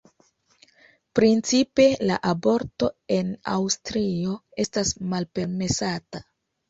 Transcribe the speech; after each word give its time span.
Principe 1.19 1.85
la 2.11 2.17
aborto 2.31 2.89
en 3.19 3.29
Aŭstrio 3.59 4.35
estas 4.67 4.95
malpermesata. 5.13 6.23